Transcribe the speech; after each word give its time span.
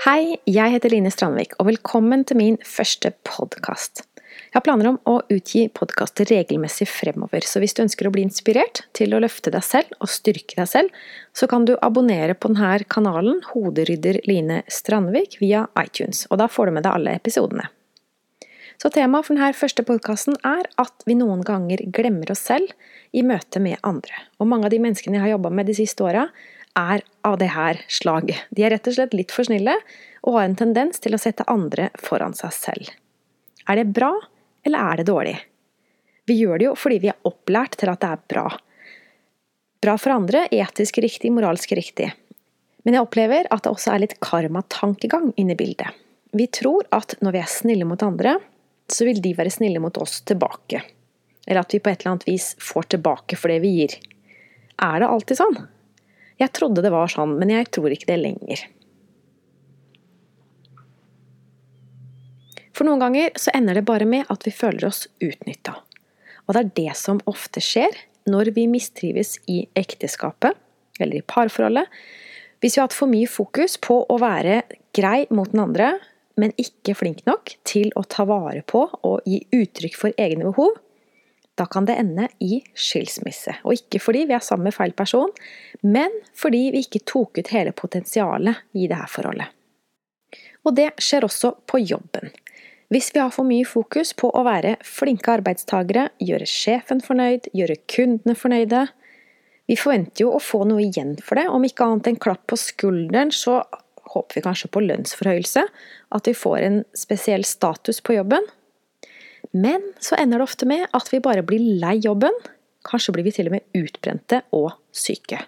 Hei, 0.00 0.38
jeg 0.48 0.72
heter 0.72 0.94
Line 0.94 1.10
Strandvik, 1.12 1.50
og 1.60 1.66
velkommen 1.68 2.22
til 2.24 2.38
min 2.40 2.54
første 2.64 3.10
podkast. 3.28 4.00
Jeg 4.16 4.54
har 4.54 4.62
planer 4.64 4.88
om 4.88 4.96
å 5.04 5.18
utgi 5.28 5.66
podkaster 5.76 6.24
regelmessig 6.30 6.86
fremover, 6.88 7.44
så 7.44 7.60
hvis 7.60 7.76
du 7.76 7.82
ønsker 7.84 8.08
å 8.08 8.12
bli 8.14 8.22
inspirert 8.24 8.80
til 8.96 9.12
å 9.12 9.20
løfte 9.20 9.52
deg 9.52 9.60
selv 9.60 9.92
og 10.00 10.08
styrke 10.08 10.56
deg 10.56 10.70
selv, 10.70 11.02
så 11.36 11.44
kan 11.52 11.66
du 11.68 11.74
abonnere 11.84 12.32
på 12.32 12.48
denne 12.48 12.78
kanalen 12.88 13.42
Hoderydder 13.50 14.22
Line 14.24 14.62
Strandvik 14.72 15.36
via 15.42 15.66
iTunes, 15.76 16.24
og 16.30 16.40
da 16.40 16.48
får 16.48 16.70
du 16.70 16.78
med 16.78 16.88
deg 16.88 16.96
alle 16.96 17.18
episodene. 17.20 17.68
Så 18.80 18.88
temaet 18.88 19.28
for 19.28 19.36
denne 19.36 19.52
første 19.52 19.84
podkasten 19.84 20.40
er 20.48 20.64
at 20.80 21.04
vi 21.04 21.18
noen 21.20 21.44
ganger 21.44 21.82
glemmer 21.92 22.32
oss 22.32 22.46
selv 22.48 22.72
i 23.12 23.20
møte 23.20 23.60
med 23.60 23.76
andre. 23.84 24.16
Og 24.40 24.48
mange 24.48 24.64
av 24.64 24.72
de 24.72 24.80
menneskene 24.80 25.18
jeg 25.18 25.26
har 25.26 25.34
jobba 25.34 25.52
med 25.52 25.68
de 25.68 25.76
siste 25.76 26.08
åra, 26.08 26.30
er 26.80 27.04
av 27.26 27.36
det 27.40 27.50
her 27.54 27.82
slaget. 27.88 28.46
De 28.50 28.64
er 28.64 28.74
rett 28.74 28.88
og 28.88 28.96
slett 28.96 29.16
litt 29.16 29.34
for 29.34 29.48
snille, 29.48 29.76
og 30.24 30.36
har 30.36 30.48
en 30.48 30.58
tendens 30.58 31.00
til 31.00 31.16
å 31.16 31.20
sette 31.20 31.46
andre 31.50 31.88
foran 32.00 32.36
seg 32.36 32.52
selv. 32.56 32.90
Er 33.68 33.80
det 33.80 33.92
bra, 33.96 34.12
eller 34.66 34.92
er 34.92 35.00
det 35.00 35.08
dårlig? 35.08 35.36
Vi 36.28 36.36
gjør 36.40 36.60
det 36.60 36.68
jo 36.68 36.74
fordi 36.78 37.00
vi 37.02 37.10
er 37.12 37.28
opplært 37.28 37.78
til 37.80 37.90
at 37.92 38.02
det 38.02 38.10
er 38.10 38.26
bra. 38.32 38.46
Bra 39.80 39.96
for 39.96 40.12
andre, 40.12 40.44
etisk 40.52 41.00
riktig, 41.02 41.32
moralsk 41.32 41.72
riktig. 41.76 42.10
Men 42.84 42.96
jeg 42.96 43.04
opplever 43.06 43.48
at 43.52 43.64
det 43.64 43.72
også 43.72 43.94
er 43.94 44.04
litt 44.04 44.18
karmatankegang 44.24 45.32
inne 45.40 45.56
i 45.56 45.58
bildet. 45.58 45.88
Vi 46.36 46.46
tror 46.52 46.86
at 46.94 47.16
når 47.24 47.34
vi 47.34 47.42
er 47.42 47.50
snille 47.50 47.88
mot 47.88 48.02
andre, 48.04 48.36
så 48.90 49.06
vil 49.08 49.20
de 49.22 49.34
være 49.36 49.52
snille 49.52 49.80
mot 49.82 49.96
oss 50.02 50.20
tilbake. 50.28 50.82
Eller 51.46 51.64
at 51.64 51.74
vi 51.74 51.80
på 51.82 51.90
et 51.90 52.02
eller 52.02 52.14
annet 52.14 52.28
vis 52.28 52.52
får 52.62 52.92
tilbake 52.94 53.38
for 53.40 53.52
det 53.52 53.60
vi 53.64 53.72
gir. 53.80 53.96
Er 54.80 55.00
det 55.02 55.10
alltid 55.10 55.40
sånn? 55.40 55.58
Jeg 56.40 56.52
trodde 56.56 56.82
det 56.84 56.92
var 56.92 57.10
sånn, 57.12 57.36
men 57.40 57.52
jeg 57.52 57.68
tror 57.74 57.92
ikke 57.92 58.08
det 58.08 58.20
lenger. 58.22 58.64
For 62.72 62.88
noen 62.88 63.02
ganger 63.02 63.34
så 63.36 63.52
ender 63.52 63.76
det 63.76 63.84
bare 63.88 64.06
med 64.08 64.30
at 64.32 64.46
vi 64.46 64.54
føler 64.56 64.86
oss 64.88 65.04
utnytta. 65.20 65.74
Og 66.48 66.56
det 66.56 66.62
er 66.62 66.70
det 66.78 66.94
som 66.96 67.20
ofte 67.28 67.60
skjer 67.60 67.92
når 68.30 68.54
vi 68.56 68.64
mistrives 68.70 69.34
i 69.52 69.66
ekteskapet, 69.76 70.56
eller 71.00 71.20
i 71.20 71.26
parforholdet. 71.28 71.90
Hvis 72.60 72.76
vi 72.76 72.80
har 72.80 72.88
hatt 72.88 72.96
for 72.96 73.10
mye 73.12 73.28
fokus 73.28 73.76
på 73.80 73.98
å 74.08 74.16
være 74.20 74.62
grei 74.96 75.26
mot 75.32 75.52
den 75.52 75.62
andre, 75.62 75.92
men 76.40 76.56
ikke 76.60 76.96
flink 76.96 77.20
nok 77.28 77.52
til 77.68 77.92
å 78.00 78.04
ta 78.08 78.24
vare 78.28 78.62
på 78.64 78.86
og 78.88 79.28
gi 79.28 79.42
uttrykk 79.56 79.96
for 80.00 80.16
egne 80.20 80.48
behov, 80.48 80.76
da 81.60 81.66
kan 81.68 81.84
det 81.84 81.98
ende 82.00 82.28
i 82.40 82.62
skilsmisse. 82.72 83.58
Og 83.68 83.76
ikke 83.76 84.00
fordi 84.00 84.24
vi 84.30 84.36
er 84.36 84.44
sammen 84.44 84.70
med 84.70 84.76
feil 84.76 84.94
person, 84.96 85.32
men 85.84 86.14
fordi 86.36 86.70
vi 86.74 86.84
ikke 86.86 87.04
tok 87.04 87.40
ut 87.42 87.52
hele 87.52 87.74
potensialet 87.76 88.64
i 88.72 88.88
dette 88.88 89.10
forholdet. 89.12 89.52
Og 90.64 90.76
det 90.76 90.92
skjer 91.00 91.26
også 91.26 91.54
på 91.68 91.80
jobben. 91.82 92.32
Hvis 92.90 93.12
vi 93.14 93.20
har 93.22 93.30
for 93.30 93.46
mye 93.46 93.66
fokus 93.68 94.10
på 94.18 94.32
å 94.34 94.42
være 94.46 94.74
flinke 94.86 95.36
arbeidstagere, 95.36 96.08
gjøre 96.18 96.48
sjefen 96.48 97.02
fornøyd, 97.04 97.52
gjøre 97.54 97.78
kundene 97.90 98.34
fornøyde 98.38 98.88
Vi 99.70 99.76
forventer 99.78 100.24
jo 100.24 100.32
å 100.34 100.40
få 100.42 100.64
noe 100.66 100.82
igjen 100.82 101.12
for 101.22 101.38
det, 101.38 101.44
om 101.46 101.62
ikke 101.62 101.86
annet 101.86 102.08
enn 102.10 102.16
klapp 102.18 102.40
på 102.50 102.56
skulderen, 102.58 103.30
så 103.30 103.60
håper 104.10 104.40
vi 104.40 104.42
kanskje 104.42 104.70
på 104.74 104.82
lønnsforhøyelse, 104.82 105.62
at 106.10 106.26
vi 106.26 106.34
får 106.34 106.56
en 106.66 106.80
spesiell 106.98 107.46
status 107.46 108.00
på 108.02 108.16
jobben. 108.16 108.48
Men 109.56 109.82
så 109.98 110.18
ender 110.20 110.38
det 110.38 110.46
ofte 110.46 110.68
med 110.68 110.86
at 110.96 111.08
vi 111.10 111.22
bare 111.22 111.44
blir 111.46 111.62
lei 111.82 111.96
jobben. 111.98 112.34
Kanskje 112.86 113.14
blir 113.16 113.26
vi 113.26 113.34
til 113.34 113.50
og 113.50 113.56
med 113.56 113.66
utbrente 113.76 114.42
og 114.56 114.72
syke. 114.94 115.40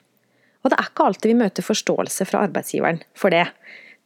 Og 0.62 0.70
det 0.70 0.78
er 0.78 0.91
ikke 0.91 1.06
alltid 1.06 1.33
vi 1.33 1.39
møter 1.39 1.67
forståelse 1.67 2.27
fra 2.28 2.44
arbeidsgiveren 2.47 3.03
for 3.19 3.34
det. 3.34 3.47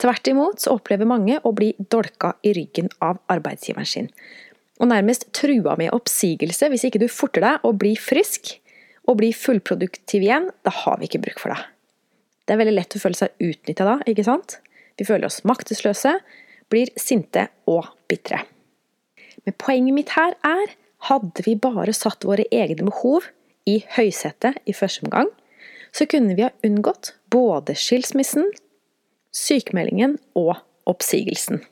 Tvert 0.01 0.29
imot 0.29 0.61
så 0.61 0.75
opplever 0.77 1.09
mange 1.09 1.39
å 1.41 1.53
bli 1.57 1.73
dolka 1.93 2.35
i 2.45 2.53
ryggen 2.57 2.91
av 3.05 3.21
arbeidsgiveren 3.33 3.89
sin. 3.89 4.11
Og 4.81 4.91
nærmest 4.91 5.31
trua 5.37 5.77
med 5.81 5.95
oppsigelse 5.97 6.69
hvis 6.73 6.85
ikke 6.89 7.01
du 7.01 7.09
forter 7.13 7.45
deg 7.45 7.65
å 7.65 7.73
bli 7.77 7.95
frisk 8.01 8.59
og 9.07 9.21
bli 9.21 9.31
fullproduktiv 9.37 10.25
igjen, 10.27 10.51
da 10.67 10.73
har 10.83 11.01
vi 11.01 11.09
ikke 11.09 11.23
bruk 11.25 11.41
for 11.41 11.55
deg. 11.55 11.63
Det 12.47 12.55
er 12.55 12.61
veldig 12.61 12.77
lett 12.77 12.99
å 12.99 13.03
føle 13.03 13.19
seg 13.19 13.43
utnytta 13.43 13.87
da, 13.87 13.97
ikke 14.07 14.27
sant? 14.27 14.59
Vi 14.97 15.07
føler 15.07 15.29
oss 15.29 15.43
maktesløse, 15.49 16.19
blir 16.73 16.93
sinte 17.01 17.49
og 17.71 17.89
bitre. 18.11 18.43
Men 19.47 19.57
poenget 19.63 19.97
mitt 19.97 20.13
her 20.17 20.35
er 20.47 20.75
hadde 21.07 21.45
vi 21.47 21.55
bare 21.61 21.95
satt 21.95 22.27
våre 22.27 22.47
egne 22.51 22.89
behov 22.89 23.29
i 23.69 23.81
høysetet 23.97 24.59
i 24.67 24.75
første 24.77 25.07
omgang, 25.07 25.31
så 25.95 26.07
kunne 26.11 26.37
vi 26.37 26.45
ha 26.45 26.53
unngått 26.67 27.15
både 27.33 27.77
skilsmissen, 27.79 28.51
sykemeldingen 29.35 30.19
og 30.39 30.57
oppsigelsen. 30.89 31.63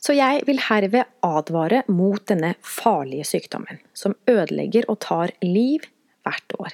Så 0.00 0.14
jeg 0.16 0.46
vil 0.48 0.62
herved 0.70 1.08
advare 1.26 1.82
mot 1.92 2.22
denne 2.28 2.54
farlige 2.64 3.26
sykdommen, 3.28 3.82
som 3.92 4.16
ødelegger 4.30 4.88
og 4.88 5.02
tar 5.04 5.34
liv 5.44 5.84
hvert 6.24 6.56
år. 6.56 6.72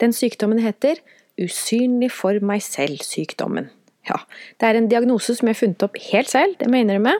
Den 0.00 0.12
sykdommen 0.12 0.60
heter 0.62 1.00
usynlig 1.40 2.10
for 2.12 2.36
meg 2.44 2.60
selv-sykdommen. 2.64 3.70
Ja, 4.08 4.20
det 4.60 4.68
er 4.68 4.78
en 4.78 4.90
diagnose 4.90 5.34
som 5.36 5.48
jeg 5.48 5.56
har 5.56 5.62
funnet 5.62 5.84
opp 5.86 5.96
helt 6.10 6.30
selv, 6.30 6.56
det 6.60 6.68
må 6.68 6.78
jeg 6.78 6.88
innrømme. 6.88 7.16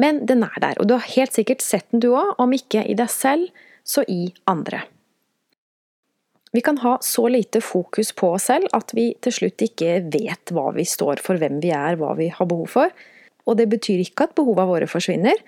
Men 0.00 0.24
den 0.26 0.44
er 0.46 0.56
der, 0.62 0.78
og 0.80 0.88
du 0.88 0.96
har 0.96 1.12
helt 1.14 1.34
sikkert 1.36 1.64
sett 1.64 1.88
den 1.92 2.02
du 2.04 2.12
òg, 2.14 2.34
om 2.42 2.52
ikke 2.56 2.84
i 2.88 2.96
deg 2.98 3.10
selv, 3.12 3.48
så 3.84 4.04
i 4.08 4.26
andre. 4.50 4.84
Vi 6.52 6.60
kan 6.60 6.76
ha 6.82 6.98
så 7.00 7.24
lite 7.32 7.62
fokus 7.64 8.12
på 8.12 8.34
oss 8.36 8.50
selv 8.50 8.68
at 8.76 8.92
vi 8.94 9.08
til 9.24 9.32
slutt 9.32 9.64
ikke 9.64 10.02
vet 10.12 10.52
hva 10.52 10.68
vi 10.76 10.84
står 10.84 11.22
for, 11.24 11.40
hvem 11.40 11.62
vi 11.64 11.72
er, 11.72 11.96
hva 11.96 12.12
vi 12.18 12.28
har 12.28 12.48
behov 12.48 12.68
for. 12.74 12.92
Og 13.48 13.56
det 13.58 13.70
betyr 13.72 14.02
ikke 14.04 14.28
at 14.28 14.34
behovene 14.38 14.68
våre 14.68 14.88
forsvinner, 14.90 15.38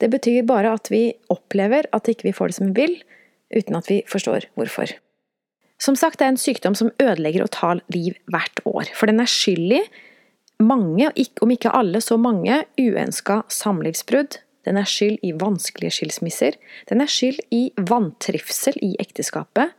det 0.00 0.08
betyr 0.12 0.46
bare 0.48 0.72
at 0.76 0.88
vi 0.92 1.10
opplever 1.32 1.88
at 1.96 2.08
ikke 2.08 2.28
vi 2.28 2.36
får 2.36 2.50
det 2.50 2.56
som 2.56 2.70
vi 2.70 2.84
vil, 2.84 2.94
uten 3.52 3.76
at 3.76 3.88
vi 3.90 4.00
forstår 4.08 4.46
hvorfor. 4.56 4.92
Som 5.80 5.96
sagt, 5.96 6.20
det 6.20 6.26
er 6.26 6.34
en 6.34 6.40
sykdom 6.40 6.76
som 6.76 6.92
ødelegger 7.00 7.44
og 7.44 7.52
tar 7.56 7.80
liv 7.92 8.16
hvert 8.32 8.62
år, 8.68 8.92
for 8.96 9.08
den 9.08 9.20
er 9.20 9.28
skyld 9.28 9.76
i 9.80 9.82
mange, 10.60 11.10
om 11.42 11.50
ikke 11.52 11.72
alle, 11.74 12.00
så 12.04 12.16
mange, 12.20 12.62
uønska 12.80 13.42
samlivsbrudd. 13.48 14.38
Den 14.68 14.76
er 14.76 14.88
skyld 14.88 15.22
i 15.24 15.32
vanskelige 15.40 15.96
skilsmisser. 15.96 16.56
Den 16.90 17.00
er 17.00 17.08
skyld 17.10 17.40
i 17.54 17.70
vantrivsel 17.76 18.76
i 18.84 18.92
ekteskapet, 19.00 19.72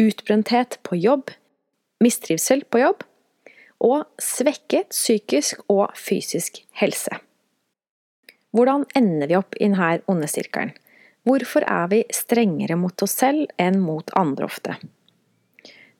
utbrenthet 0.00 0.78
på 0.86 0.96
jobb, 1.00 1.32
mistrivsel 2.02 2.62
på 2.70 2.84
jobb, 2.84 3.02
og 3.82 4.06
svekket 4.22 4.94
psykisk 4.94 5.64
og 5.72 5.90
fysisk 5.98 6.62
helse. 6.78 7.18
Hvordan 8.52 8.84
ender 8.94 9.30
vi 9.30 9.38
opp 9.38 9.56
i 9.58 9.66
denne 9.66 9.98
onde 10.10 10.28
sirkelen? 10.30 10.74
Hvorfor 11.26 11.62
er 11.70 11.86
vi 11.90 12.02
strengere 12.10 12.76
mot 12.78 13.02
oss 13.04 13.14
selv 13.20 13.50
enn 13.62 13.78
mot 13.82 14.10
andre 14.18 14.46
ofte? 14.48 14.74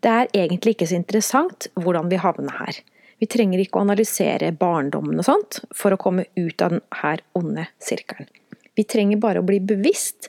Det 0.02 0.10
er 0.10 0.30
egentlig 0.34 0.74
ikke 0.74 0.88
så 0.90 0.98
interessant 0.98 1.68
hvordan 1.78 2.10
vi 2.10 2.18
havner 2.18 2.56
her. 2.58 2.80
Vi 3.22 3.28
trenger 3.30 3.60
ikke 3.62 3.78
å 3.78 3.84
analysere 3.84 4.48
barndommen 4.58 5.20
og 5.22 5.22
sånt 5.22 5.60
for 5.78 5.94
å 5.94 5.98
komme 6.00 6.24
ut 6.34 6.62
av 6.64 6.72
denne 6.74 7.12
onde 7.38 7.68
sirkelen. 7.78 8.26
Vi 8.74 8.82
trenger 8.82 9.20
bare 9.22 9.38
å 9.38 9.46
bli 9.46 9.60
bevisst 9.62 10.26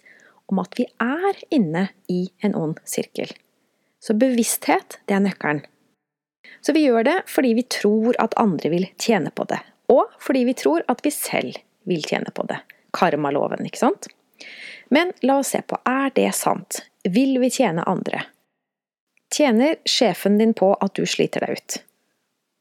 om 0.51 0.59
at 0.61 0.75
vi 0.77 0.85
er 1.01 1.39
inne 1.49 1.87
i 2.13 2.27
en 2.45 2.53
ond 2.53 2.77
sirkel. 2.85 3.31
Så 3.97 4.13
bevissthet, 4.13 4.99
det 5.09 5.15
er 5.17 5.23
nøkkelen. 5.25 5.63
Så 6.61 6.75
vi 6.75 6.83
gjør 6.83 7.07
det 7.07 7.15
fordi 7.33 7.55
vi 7.57 7.63
tror 7.65 8.19
at 8.21 8.35
andre 8.37 8.69
vil 8.69 8.85
tjene 9.01 9.31
på 9.33 9.47
det, 9.49 9.57
og 9.89 10.11
fordi 10.21 10.43
vi 10.51 10.53
tror 10.59 10.85
at 10.91 11.01
vi 11.01 11.09
selv 11.15 11.57
vil 11.89 12.05
tjene 12.05 12.29
på 12.29 12.45
det. 12.51 12.59
Karmaloven, 12.93 13.65
ikke 13.65 13.81
sant? 13.87 14.05
Men 14.93 15.15
la 15.25 15.39
oss 15.41 15.55
se 15.55 15.63
på, 15.65 15.79
er 15.89 16.13
det 16.13 16.27
sant? 16.37 16.83
Vil 17.09 17.39
vi 17.41 17.49
tjene 17.57 17.87
andre? 17.89 18.21
Tjener 19.33 19.81
sjefen 19.89 20.37
din 20.37 20.53
på 20.53 20.75
at 20.77 20.93
du 20.93 21.07
sliter 21.09 21.47
deg 21.47 21.57
ut? 21.57 21.79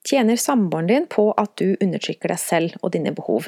Tjener 0.09 0.37
samboeren 0.37 0.91
din 0.91 1.07
på 1.07 1.29
at 1.39 1.55
du 1.61 1.77
undertrykker 1.81 2.33
deg 2.33 2.41
selv 2.43 2.79
og 2.83 2.93
dine 2.97 3.15
behov? 3.15 3.47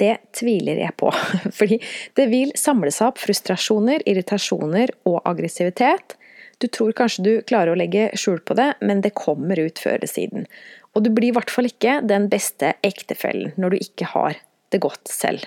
Det 0.00 0.16
tviler 0.36 0.78
jeg 0.80 0.94
på, 1.00 1.10
fordi 1.58 1.80
det 2.16 2.28
vil 2.30 2.54
samle 2.58 2.92
seg 2.94 3.10
opp 3.10 3.20
frustrasjoner, 3.20 4.04
irritasjoner 4.08 4.94
og 5.10 5.20
aggressivitet. 5.28 6.16
Du 6.60 6.68
tror 6.68 6.92
kanskje 6.96 7.24
du 7.24 7.32
klarer 7.48 7.72
å 7.72 7.78
legge 7.78 8.10
skjul 8.20 8.40
på 8.44 8.54
det, 8.58 8.74
men 8.84 9.00
det 9.04 9.16
kommer 9.18 9.58
ut 9.58 9.80
før 9.80 9.98
eller 9.98 10.10
siden. 10.10 10.46
Og 10.94 11.04
du 11.04 11.10
blir 11.14 11.30
i 11.30 11.34
hvert 11.36 11.52
fall 11.52 11.68
ikke 11.68 12.00
den 12.06 12.28
beste 12.32 12.74
ektefellen 12.86 13.54
når 13.60 13.74
du 13.74 13.80
ikke 13.80 14.10
har 14.12 14.38
det 14.70 14.82
godt 14.84 15.10
selv. 15.10 15.46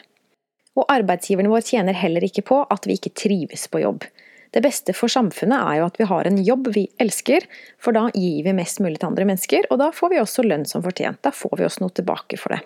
Og 0.74 0.90
arbeidsgiverne 0.90 1.52
våre 1.52 1.66
tjener 1.66 1.96
heller 1.98 2.26
ikke 2.26 2.46
på 2.48 2.64
at 2.74 2.88
vi 2.90 2.98
ikke 2.98 3.14
trives 3.18 3.68
på 3.70 3.84
jobb. 3.84 4.08
Det 4.54 4.62
beste 4.62 4.94
for 4.94 5.10
samfunnet 5.10 5.58
er 5.58 5.80
jo 5.80 5.88
at 5.88 5.96
vi 5.98 6.06
har 6.10 6.30
en 6.30 6.38
jobb 6.46 6.70
vi 6.76 6.86
elsker, 7.02 7.46
for 7.82 7.96
da 7.96 8.06
gir 8.14 8.44
vi 8.46 8.54
mest 8.54 8.84
mulig 8.84 9.00
til 9.00 9.10
andre 9.10 9.26
mennesker, 9.26 9.66
og 9.74 9.80
da 9.82 9.90
får 9.96 10.14
vi 10.14 10.22
også 10.22 10.46
lønn 10.46 10.68
som 10.70 10.84
fortjent. 10.86 11.24
Da 11.26 11.34
får 11.34 11.58
vi 11.58 11.66
også 11.66 11.82
noe 11.82 11.96
tilbake 11.98 12.38
for 12.38 12.54
det. 12.54 12.62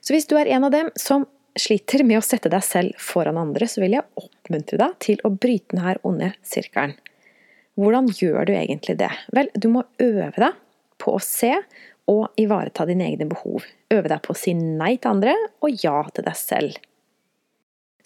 Så 0.00 0.14
hvis 0.14 0.28
du 0.30 0.36
er 0.38 0.46
en 0.54 0.68
av 0.68 0.70
dem 0.74 0.92
som 0.94 1.26
sliter 1.58 2.04
med 2.06 2.20
å 2.20 2.24
sette 2.24 2.52
deg 2.52 2.62
selv 2.62 3.02
foran 3.02 3.40
andre, 3.40 3.66
så 3.66 3.82
vil 3.82 3.96
jeg 3.96 4.06
oppmuntre 4.20 4.78
deg 4.78 4.96
til 5.02 5.20
å 5.24 5.32
bryte 5.34 5.74
denne 5.74 5.96
onde 6.06 6.30
sirkelen. 6.46 6.94
Hvordan 7.76 8.08
gjør 8.08 8.46
du 8.48 8.54
egentlig 8.56 8.96
det? 9.00 9.10
Vel, 9.36 9.50
du 9.52 9.68
må 9.72 9.82
øve 10.00 10.32
deg 10.38 10.62
på 11.02 11.16
å 11.16 11.22
se 11.22 11.52
og 12.08 12.38
ivareta 12.40 12.86
dine 12.88 13.08
egne 13.10 13.26
behov. 13.28 13.66
Øve 13.92 14.08
deg 14.12 14.22
på 14.24 14.32
å 14.32 14.38
si 14.38 14.54
nei 14.56 14.94
til 14.96 15.16
andre 15.16 15.34
og 15.64 15.82
ja 15.82 15.98
til 16.14 16.24
deg 16.24 16.38
selv. 16.38 16.78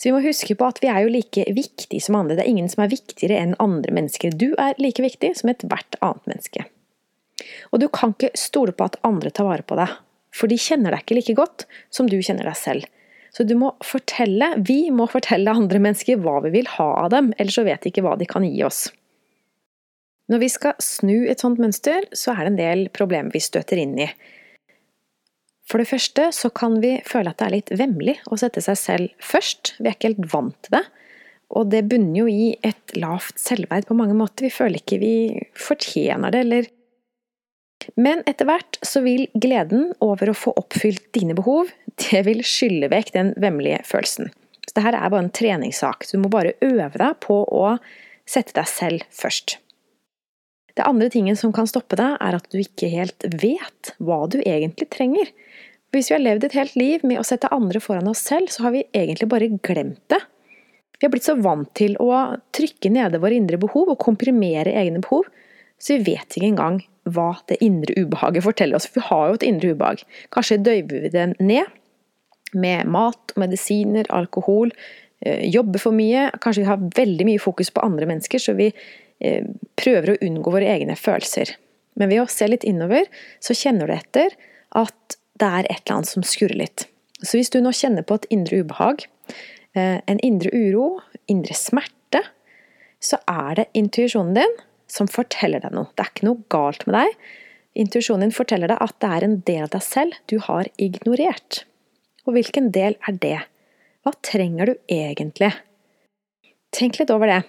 Så 0.00 0.08
vi 0.08 0.14
må 0.16 0.22
huske 0.24 0.54
på 0.56 0.64
at 0.64 0.78
vi 0.80 0.88
er 0.88 1.02
jo 1.04 1.10
like 1.12 1.44
viktige 1.52 2.00
som 2.00 2.16
andre. 2.16 2.38
Det 2.38 2.46
er 2.46 2.52
ingen 2.54 2.70
som 2.72 2.86
er 2.86 2.92
viktigere 2.92 3.36
enn 3.36 3.58
andre 3.60 3.92
mennesker. 3.92 4.32
Du 4.32 4.54
er 4.56 4.78
like 4.80 5.02
viktig 5.04 5.34
som 5.36 5.52
ethvert 5.52 5.98
annet 6.00 6.30
menneske. 6.30 6.64
Og 7.68 7.82
du 7.82 7.88
kan 7.92 8.14
ikke 8.14 8.32
stole 8.38 8.72
på 8.72 8.86
at 8.88 8.96
andre 9.04 9.28
tar 9.28 9.44
vare 9.48 9.66
på 9.66 9.76
deg, 9.76 9.92
for 10.32 10.48
de 10.48 10.56
kjenner 10.60 10.94
deg 10.96 11.04
ikke 11.04 11.18
like 11.18 11.36
godt 11.36 11.66
som 11.92 12.08
du 12.08 12.16
kjenner 12.16 12.48
deg 12.48 12.56
selv. 12.56 12.88
Så 13.30 13.44
du 13.44 13.52
må 13.60 13.74
fortelle, 13.84 14.54
vi 14.64 14.88
må 14.90 15.04
fortelle 15.10 15.52
andre 15.52 15.78
mennesker 15.82 16.18
hva 16.24 16.40
vi 16.46 16.54
vil 16.56 16.72
ha 16.78 16.88
av 17.04 17.12
dem, 17.12 17.30
ellers 17.36 17.60
så 17.60 17.66
vet 17.68 17.84
de 17.84 17.92
ikke 17.92 18.04
hva 18.06 18.16
de 18.18 18.28
kan 18.30 18.46
gi 18.46 18.64
oss. 18.66 18.86
Når 20.32 20.42
vi 20.42 20.48
skal 20.48 20.80
snu 20.82 21.26
et 21.28 21.42
sånt 21.42 21.60
mønster, 21.60 22.08
så 22.16 22.32
er 22.32 22.44
det 22.46 22.50
en 22.54 22.60
del 22.60 22.82
problemer 22.94 23.34
vi 23.34 23.42
støter 23.42 23.82
inn 23.82 23.96
i. 24.00 24.08
For 25.70 25.78
det 25.78 25.86
første 25.86 26.30
så 26.34 26.50
kan 26.50 26.80
vi 26.82 26.96
føle 27.06 27.30
at 27.30 27.38
det 27.38 27.46
er 27.46 27.54
litt 27.54 27.70
vemmelig 27.78 28.16
å 28.26 28.38
sette 28.40 28.62
seg 28.64 28.78
selv 28.78 29.22
først. 29.22 29.76
Vi 29.78 29.86
er 29.86 29.94
ikke 29.94 30.10
helt 30.10 30.32
vant 30.32 30.56
til 30.66 30.80
det. 30.80 30.82
Og 31.54 31.70
det 31.70 31.84
bunner 31.90 32.24
jo 32.24 32.26
i 32.30 32.50
et 32.66 32.94
lavt 32.98 33.38
selvverd 33.38 33.86
på 33.86 33.96
mange 33.98 34.16
måter. 34.18 34.46
Vi 34.46 34.54
føler 34.54 34.82
ikke 34.82 35.00
vi 35.02 35.14
fortjener 35.58 36.34
det, 36.34 36.44
eller 36.46 36.70
Men 37.96 38.20
etter 38.28 38.44
hvert 38.44 38.76
så 38.84 39.00
vil 39.00 39.24
gleden 39.32 39.94
over 40.04 40.30
å 40.30 40.36
få 40.36 40.52
oppfylt 40.60 41.06
dine 41.16 41.32
behov, 41.32 41.70
det 42.10 42.20
vil 42.26 42.42
skylle 42.44 42.90
vekk 42.92 43.14
den 43.14 43.32
vemmelige 43.40 43.80
følelsen. 43.88 44.28
Så 44.66 44.76
det 44.76 44.84
her 44.84 44.98
er 44.98 45.08
bare 45.08 45.24
en 45.24 45.32
treningssak. 45.32 46.04
Du 46.10 46.20
må 46.20 46.28
bare 46.28 46.52
øve 46.60 46.92
deg 46.92 47.16
på 47.24 47.40
å 47.48 47.78
sette 48.28 48.52
deg 48.54 48.68
selv 48.68 49.06
først. 49.08 49.56
Det 50.80 50.86
andre 50.88 51.10
tingen 51.12 51.36
som 51.36 51.52
kan 51.52 51.66
stoppe 51.68 51.98
deg, 52.00 52.14
er 52.24 52.38
at 52.38 52.46
du 52.48 52.56
ikke 52.56 52.88
helt 52.88 53.24
vet 53.42 53.90
hva 54.00 54.22
du 54.32 54.38
egentlig 54.40 54.86
trenger. 54.88 55.28
Hvis 55.92 56.08
vi 56.08 56.14
har 56.14 56.22
levd 56.22 56.46
et 56.46 56.54
helt 56.56 56.76
liv 56.78 57.02
med 57.04 57.20
å 57.20 57.24
sette 57.26 57.50
andre 57.52 57.82
foran 57.84 58.08
oss 58.08 58.22
selv, 58.24 58.48
så 58.48 58.64
har 58.64 58.72
vi 58.72 58.86
egentlig 58.96 59.28
bare 59.28 59.50
glemt 59.60 60.00
det. 60.08 60.22
Vi 60.96 61.04
har 61.04 61.12
blitt 61.12 61.26
så 61.28 61.34
vant 61.36 61.68
til 61.76 61.98
å 62.00 62.14
trykke 62.56 62.92
nede 62.94 63.20
våre 63.20 63.36
indre 63.36 63.58
behov 63.60 63.92
og 63.92 64.00
komprimere 64.00 64.72
egne 64.80 65.02
behov, 65.04 65.28
så 65.76 65.98
vi 65.98 66.14
vet 66.14 66.38
ikke 66.38 66.48
engang 66.48 66.80
hva 67.12 67.28
det 67.52 67.60
indre 67.64 67.98
ubehaget 68.00 68.46
forteller 68.48 68.80
oss. 68.80 68.88
For 68.88 69.02
vi 69.02 69.08
har 69.10 69.28
jo 69.28 69.36
et 69.36 69.46
indre 69.50 69.74
ubehag. 69.74 70.06
Kanskje 70.32 70.62
døyver 70.64 71.04
vi 71.04 71.12
det 71.12 71.26
ned 71.42 71.76
med 72.56 72.88
mat, 72.88 73.36
medisiner, 73.36 74.08
alkohol, 74.08 74.72
eh, 75.26 75.44
jobber 75.44 75.84
for 75.84 75.92
mye. 75.92 76.30
Kanskje 76.40 76.64
vi 76.64 76.72
har 76.72 76.90
veldig 77.04 77.28
mye 77.34 77.44
fokus 77.44 77.68
på 77.68 77.84
andre 77.84 78.08
mennesker, 78.08 78.40
så 78.40 78.56
vi 78.56 78.72
prøver 79.76 80.14
å 80.14 80.20
unngå 80.24 80.52
våre 80.54 80.68
egne 80.72 80.96
følelser. 80.96 81.52
Men 82.00 82.08
ved 82.08 82.22
å 82.22 82.30
se 82.30 82.46
litt 82.48 82.64
innover, 82.64 83.08
så 83.44 83.56
kjenner 83.56 83.90
du 83.90 83.94
etter 83.96 84.36
at 84.78 85.18
det 85.40 85.48
er 85.48 85.68
et 85.68 85.82
eller 85.82 85.98
annet 85.98 86.12
som 86.12 86.24
skurrer 86.26 86.58
litt. 86.60 86.86
Så 87.20 87.36
hvis 87.36 87.52
du 87.52 87.58
nå 87.60 87.72
kjenner 87.76 88.04
på 88.06 88.16
et 88.16 88.28
indre 88.32 88.62
ubehag, 88.62 89.04
eh, 89.76 90.00
en 90.00 90.20
indre 90.24 90.52
uro, 90.52 91.00
indre 91.28 91.56
smerte, 91.56 92.22
så 93.00 93.20
er 93.28 93.60
det 93.60 93.70
intuisjonen 93.76 94.36
din 94.36 94.58
som 94.90 95.08
forteller 95.08 95.62
deg 95.62 95.76
noe. 95.76 95.88
Det 95.96 96.04
er 96.04 96.12
ikke 96.12 96.28
noe 96.28 96.44
galt 96.52 96.86
med 96.88 96.96
deg. 96.98 97.16
Intuisjonen 97.80 98.26
din 98.26 98.34
forteller 98.34 98.72
deg 98.72 98.82
at 98.82 98.96
det 99.00 99.10
er 99.14 99.26
en 99.26 99.38
del 99.46 99.62
av 99.64 99.72
deg 99.76 99.84
selv 99.86 100.18
du 100.32 100.38
har 100.48 100.68
ignorert. 100.76 101.64
Og 102.26 102.36
hvilken 102.36 102.70
del 102.74 102.96
er 103.08 103.16
det? 103.22 103.38
Hva 104.04 104.12
trenger 104.24 104.72
du 104.72 104.74
egentlig? 104.90 105.52
Tenk 106.76 107.00
litt 107.00 107.12
over 107.12 107.30
det. 107.30 107.40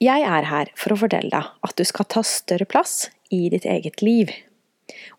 Jeg 0.00 0.24
er 0.24 0.46
her 0.48 0.70
for 0.80 0.94
å 0.94 1.00
fortelle 1.02 1.28
deg 1.28 1.66
at 1.66 1.76
du 1.76 1.84
skal 1.84 2.08
ta 2.08 2.22
større 2.24 2.64
plass 2.64 3.10
i 3.28 3.48
ditt 3.52 3.66
eget 3.68 4.00
liv. 4.00 4.32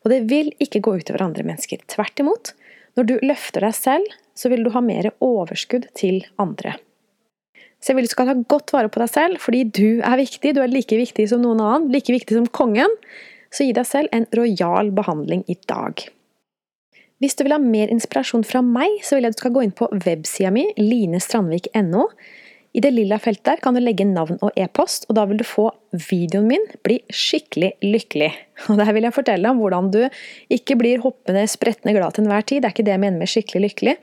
Og 0.02 0.10
det 0.10 0.24
vil 0.32 0.50
ikke 0.64 0.82
gå 0.84 0.96
utover 1.02 1.22
andre 1.22 1.46
mennesker. 1.46 1.84
Tvert 1.92 2.18
imot. 2.24 2.54
Når 2.98 3.08
du 3.08 3.14
løfter 3.24 3.64
deg 3.64 3.76
selv, 3.78 4.16
så 4.34 4.50
vil 4.52 4.66
du 4.66 4.72
ha 4.74 4.82
mer 4.84 5.12
overskudd 5.24 5.86
til 5.98 6.24
andre. 6.42 6.74
Så 7.82 7.92
jeg 7.92 8.00
vil 8.00 8.10
du 8.10 8.14
skal 8.14 8.30
ta 8.30 8.36
godt 8.50 8.74
vare 8.74 8.90
på 8.94 9.02
deg 9.02 9.10
selv, 9.10 9.42
fordi 9.42 9.62
du 9.70 10.02
er 10.06 10.20
viktig. 10.20 10.56
Du 10.58 10.62
er 10.62 10.74
like 10.74 10.98
viktig 10.98 11.28
som 11.30 11.46
noen 11.46 11.62
annen, 11.62 11.88
like 11.94 12.14
viktig 12.14 12.38
som 12.38 12.50
kongen. 12.50 12.98
Så 13.54 13.68
gi 13.68 13.78
deg 13.78 13.88
selv 13.88 14.12
en 14.16 14.28
rojal 14.38 14.92
behandling 14.98 15.46
i 15.50 15.58
dag. 15.70 16.02
Hvis 17.22 17.38
du 17.38 17.46
vil 17.46 17.54
ha 17.54 17.62
mer 17.62 17.92
inspirasjon 17.94 18.46
fra 18.48 18.64
meg, 18.66 19.02
så 19.06 19.14
vil 19.14 19.28
jeg 19.28 19.34
at 19.34 19.38
du 19.38 19.44
skal 19.44 19.54
gå 19.54 19.66
inn 19.66 19.76
på 19.78 19.90
websida 19.94 20.50
mi, 20.54 20.66
linestrandvik.no. 20.82 22.08
I 22.72 22.80
det 22.80 22.94
lilla 22.96 23.18
feltet 23.20 23.46
der 23.50 23.62
kan 23.64 23.76
du 23.76 23.82
legge 23.84 24.06
navn 24.08 24.38
og 24.40 24.56
e-post, 24.56 25.10
og 25.10 25.18
da 25.18 25.26
vil 25.28 25.42
du 25.42 25.46
få 25.48 25.68
videoen 25.92 26.48
min 26.48 26.68
bli 26.86 27.02
skikkelig 27.12 27.74
lykkelig. 27.84 28.30
Og 28.72 28.78
Der 28.80 28.94
vil 28.96 29.04
jeg 29.04 29.16
fortelle 29.16 29.50
om 29.50 29.58
hvordan 29.60 29.90
du 29.92 30.00
ikke 30.54 30.78
blir 30.80 31.02
hoppende, 31.04 31.44
sprettende 31.52 31.96
glad 31.98 32.16
til 32.16 32.24
enhver 32.24 32.46
tid, 32.46 32.62
det 32.62 32.70
er 32.70 32.76
ikke 32.76 32.86
det 32.88 32.94
jeg 32.94 33.02
mener 33.04 33.20
med 33.20 33.32
skikkelig 33.32 33.62
lykkelig, 33.66 33.96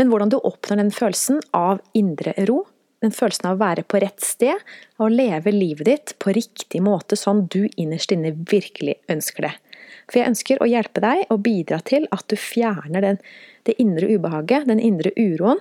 men 0.00 0.10
hvordan 0.10 0.32
du 0.32 0.38
oppnår 0.40 0.80
den 0.80 0.90
følelsen 0.94 1.38
av 1.54 1.82
indre 1.94 2.34
ro, 2.48 2.64
den 3.04 3.14
følelsen 3.14 3.50
av 3.50 3.58
å 3.58 3.62
være 3.62 3.84
på 3.86 4.00
rett 4.02 4.24
sted, 4.24 4.64
og 4.98 5.12
leve 5.12 5.52
livet 5.54 5.86
ditt 5.86 6.16
på 6.22 6.34
riktig 6.34 6.80
måte, 6.82 7.18
sånn 7.20 7.44
du 7.52 7.68
innerst 7.76 8.14
inne 8.16 8.32
virkelig 8.50 8.96
ønsker 9.12 9.50
det. 9.50 9.54
For 10.08 10.18
jeg 10.18 10.32
ønsker 10.32 10.62
å 10.62 10.70
hjelpe 10.70 11.02
deg 11.04 11.26
og 11.30 11.44
bidra 11.46 11.78
til 11.86 12.08
at 12.14 12.26
du 12.32 12.34
fjerner 12.40 13.04
den, 13.04 13.22
det 13.68 13.76
indre 13.82 14.08
ubehaget, 14.16 14.66
den 14.70 14.82
indre 14.82 15.12
uroen, 15.14 15.60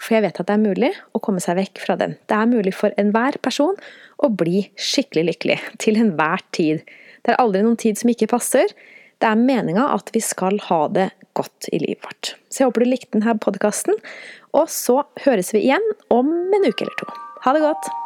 for 0.00 0.16
jeg 0.16 0.24
vet 0.26 0.40
at 0.40 0.48
det 0.48 0.56
er 0.56 0.64
mulig 0.64 0.90
å 1.14 1.20
komme 1.22 1.42
seg 1.42 1.58
vekk 1.58 1.80
fra 1.82 1.96
den. 2.00 2.16
Det 2.28 2.36
er 2.36 2.50
mulig 2.50 2.74
for 2.76 2.94
enhver 3.00 3.38
person 3.44 3.76
å 4.22 4.30
bli 4.30 4.66
skikkelig 4.76 5.26
lykkelig. 5.30 5.58
Til 5.82 6.00
enhver 6.00 6.44
tid. 6.56 6.84
Det 7.24 7.34
er 7.34 7.40
aldri 7.40 7.64
noen 7.64 7.80
tid 7.80 8.00
som 8.00 8.12
ikke 8.12 8.30
passer. 8.34 8.74
Det 9.22 9.30
er 9.30 9.40
meninga 9.40 9.88
at 9.94 10.10
vi 10.12 10.20
skal 10.24 10.58
ha 10.68 10.84
det 10.92 11.08
godt 11.38 11.70
i 11.72 11.80
livet 11.82 12.04
vårt. 12.04 12.34
Så 12.50 12.62
jeg 12.62 12.70
håper 12.70 12.84
du 12.84 12.90
likte 12.90 13.16
denne 13.16 13.36
podkasten, 13.40 13.98
og 14.54 14.70
så 14.70 15.02
høres 15.24 15.54
vi 15.56 15.64
igjen 15.66 15.92
om 16.14 16.30
en 16.30 16.68
uke 16.68 16.86
eller 16.86 16.98
to. 17.00 17.12
Ha 17.46 17.56
det 17.56 17.64
godt! 17.64 18.03